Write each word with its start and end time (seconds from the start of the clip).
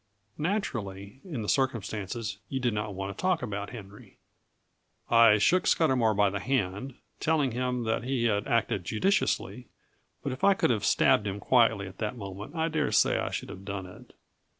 Naturally, 0.39 1.21
in 1.23 1.43
the 1.43 1.47
circumstances, 1.47 2.39
you 2.49 2.59
did 2.59 2.73
not 2.73 2.95
want 2.95 3.15
to 3.15 3.21
talk 3.21 3.43
about 3.43 3.69
Henry." 3.69 4.17
I 5.11 5.37
shook 5.37 5.67
Scudamour 5.67 6.15
by 6.15 6.31
the 6.31 6.39
hand, 6.39 6.95
telling 7.19 7.51
him 7.51 7.83
that 7.83 8.03
he 8.03 8.23
had 8.23 8.47
acted 8.47 8.83
judiciously; 8.83 9.67
but 10.23 10.31
if 10.31 10.43
I 10.43 10.55
could 10.55 10.71
have 10.71 10.85
stabbed 10.85 11.27
him 11.27 11.39
quietly 11.39 11.85
at 11.85 11.99
that 11.99 12.17
moment 12.17 12.55
I 12.55 12.67
dare 12.67 12.91
say 12.91 13.19
I 13.19 13.29
should 13.29 13.49
have 13.49 13.63
done 13.63 13.85
it. 13.85 14.13